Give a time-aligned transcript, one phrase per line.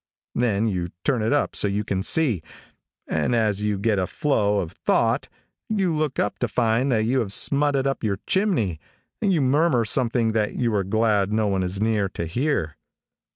[0.33, 2.41] Then you turn it up so you can see,
[3.07, 5.29] and as you get a flow of thought
[5.69, 8.79] you look up to find that you have smutted up your chimney,
[9.21, 12.77] and you murmur something that you are glad no one is near to hear.